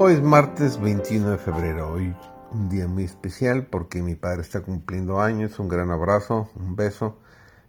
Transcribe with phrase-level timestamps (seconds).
[0.00, 2.14] Hoy es martes 21 de febrero, hoy
[2.52, 7.18] un día muy especial porque mi padre está cumpliendo años, un gran abrazo, un beso,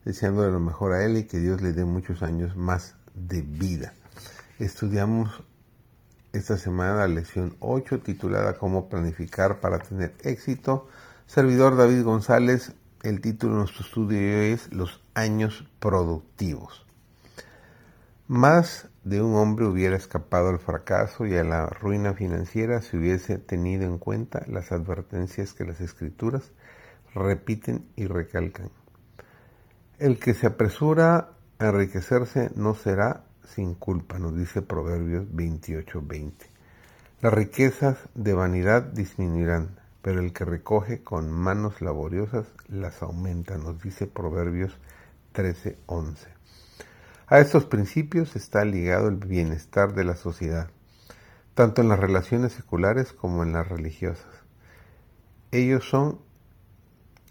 [0.06, 3.96] deseándole lo mejor a él y que Dios le dé muchos años más de vida.
[4.60, 5.42] Estudiamos
[6.32, 10.88] esta semana la lección 8 titulada Cómo planificar para tener éxito.
[11.26, 16.86] Servidor David González, el título de nuestro estudio es Los años productivos.
[18.30, 23.40] Más de un hombre hubiera escapado al fracaso y a la ruina financiera si hubiese
[23.40, 26.52] tenido en cuenta las advertencias que las escrituras
[27.16, 28.70] repiten y recalcan.
[29.98, 36.52] El que se apresura a enriquecerse no será sin culpa, nos dice Proverbios 28:20.
[37.22, 43.82] Las riquezas de vanidad disminuirán, pero el que recoge con manos laboriosas las aumenta, nos
[43.82, 44.78] dice Proverbios
[45.34, 46.39] 13:11.
[47.32, 50.72] A estos principios está ligado el bienestar de la sociedad,
[51.54, 54.26] tanto en las relaciones seculares como en las religiosas.
[55.52, 56.18] Ellos son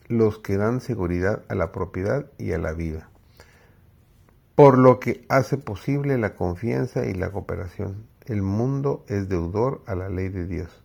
[0.06, 3.10] los que dan seguridad a la propiedad y a la vida,
[4.54, 8.06] por lo que hace posible la confianza y la cooperación.
[8.24, 10.84] El mundo es deudor a la ley de Dios,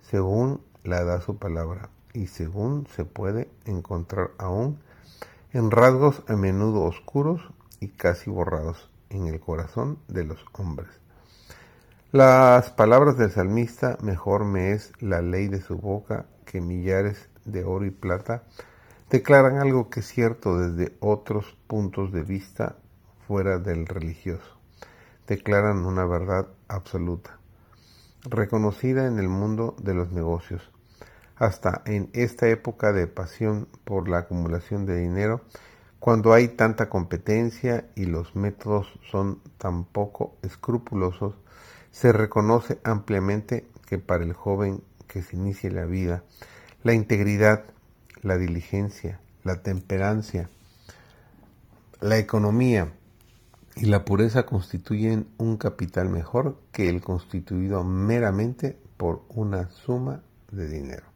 [0.00, 4.80] según la da su palabra, y según se puede encontrar aún
[5.52, 10.88] en rasgos a menudo oscuros y casi borrados en el corazón de los hombres.
[12.10, 17.64] Las palabras del salmista, mejor me es la ley de su boca que millares de
[17.64, 18.44] oro y plata,
[19.10, 22.76] declaran algo que es cierto desde otros puntos de vista
[23.26, 24.56] fuera del religioso.
[25.26, 27.38] Declaran una verdad absoluta,
[28.22, 30.70] reconocida en el mundo de los negocios.
[31.36, 35.42] Hasta en esta época de pasión por la acumulación de dinero,
[36.00, 41.34] cuando hay tanta competencia y los métodos son tan poco escrupulosos,
[41.90, 46.22] se reconoce ampliamente que para el joven que se inicia la vida,
[46.84, 47.64] la integridad,
[48.22, 50.48] la diligencia, la temperancia,
[52.00, 52.92] la economía
[53.74, 60.22] y la pureza constituyen un capital mejor que el constituido meramente por una suma
[60.52, 61.06] de dinero.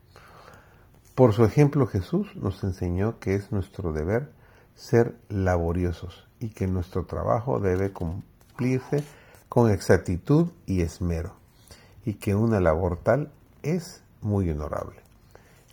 [1.14, 4.32] Por su ejemplo Jesús nos enseñó que es nuestro deber
[4.74, 9.04] ser laboriosos y que nuestro trabajo debe cumplirse
[9.48, 11.34] con exactitud y esmero
[12.04, 13.30] y que una labor tal
[13.62, 14.96] es muy honorable.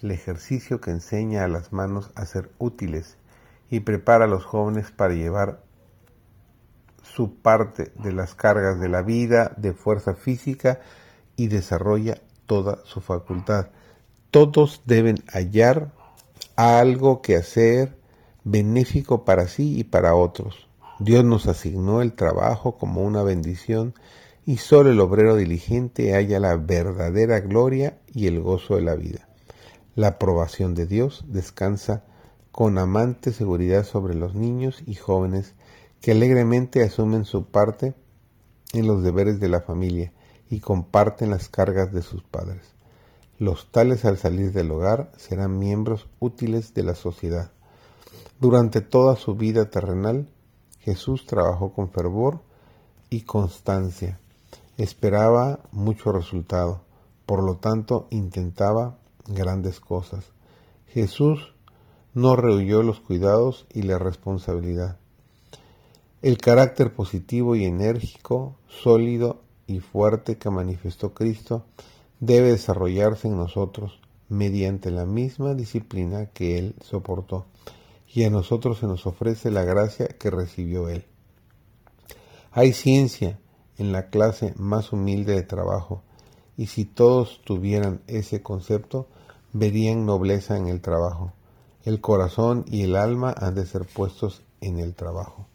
[0.01, 3.17] El ejercicio que enseña a las manos a ser útiles
[3.69, 5.61] y prepara a los jóvenes para llevar
[7.03, 10.79] su parte de las cargas de la vida de fuerza física
[11.35, 13.67] y desarrolla toda su facultad.
[14.31, 15.91] Todos deben hallar
[16.55, 17.98] algo que hacer
[18.49, 20.67] benéfico para sí y para otros.
[20.99, 23.93] Dios nos asignó el trabajo como una bendición
[24.45, 29.27] y solo el obrero diligente halla la verdadera gloria y el gozo de la vida.
[29.95, 32.03] La aprobación de Dios descansa
[32.51, 35.53] con amante seguridad sobre los niños y jóvenes
[36.01, 37.93] que alegremente asumen su parte
[38.73, 40.11] en los deberes de la familia
[40.49, 42.63] y comparten las cargas de sus padres.
[43.37, 47.51] Los tales al salir del hogar serán miembros útiles de la sociedad.
[48.39, 50.29] Durante toda su vida terrenal,
[50.79, 52.39] Jesús trabajó con fervor
[53.09, 54.17] y constancia.
[54.77, 56.79] Esperaba mucho resultado,
[57.25, 60.23] por lo tanto intentaba grandes cosas.
[60.87, 61.53] Jesús
[62.13, 64.97] no rehuyó los cuidados y la responsabilidad.
[66.21, 71.65] El carácter positivo y enérgico, sólido y fuerte que manifestó Cristo
[72.21, 77.45] debe desarrollarse en nosotros mediante la misma disciplina que Él soportó
[78.13, 81.05] y a nosotros se nos ofrece la gracia que recibió Él.
[82.51, 83.39] Hay ciencia
[83.77, 86.01] en la clase más humilde de trabajo,
[86.57, 89.07] y si todos tuvieran ese concepto,
[89.53, 91.33] verían nobleza en el trabajo.
[91.85, 95.47] El corazón y el alma han de ser puestos en el trabajo.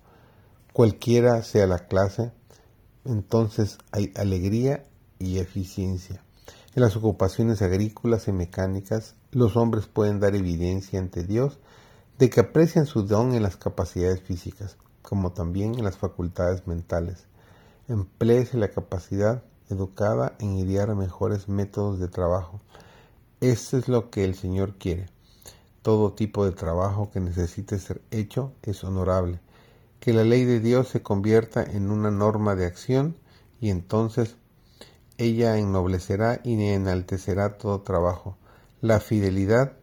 [0.72, 2.32] Cualquiera sea la clase,
[3.04, 4.84] entonces hay alegría
[5.18, 6.22] y eficiencia.
[6.74, 11.58] En las ocupaciones agrícolas y mecánicas, los hombres pueden dar evidencia ante Dios
[12.18, 17.26] de que aprecian su don en las capacidades físicas, como también en las facultades mentales.
[17.88, 22.60] Empleese la capacidad educada en idear mejores métodos de trabajo.
[23.40, 25.06] Esto es lo que el Señor quiere.
[25.82, 29.40] Todo tipo de trabajo que necesite ser hecho es honorable.
[30.00, 33.16] Que la ley de Dios se convierta en una norma de acción
[33.60, 34.36] y entonces
[35.18, 38.36] ella ennoblecerá y enaltecerá todo trabajo.
[38.80, 39.76] La fidelidad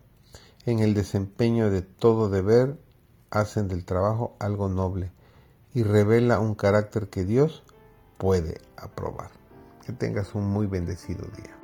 [0.66, 2.78] en el desempeño de todo deber
[3.30, 5.12] hacen del trabajo algo noble
[5.74, 7.63] y revela un carácter que Dios
[8.18, 9.31] puede aprobar.
[9.86, 11.61] Que tengas un muy bendecido día.